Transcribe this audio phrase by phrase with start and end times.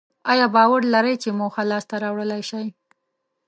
[0.31, 2.67] ایا باور لرئ چې موخه لاسته راوړلای شئ؟